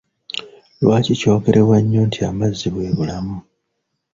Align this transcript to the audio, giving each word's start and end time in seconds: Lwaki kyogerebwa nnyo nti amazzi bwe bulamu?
Lwaki 0.83 1.13
kyogerebwa 1.19 1.77
nnyo 1.81 2.01
nti 2.09 2.19
amazzi 2.29 2.67
bwe 2.73 2.87
bulamu? 2.97 3.37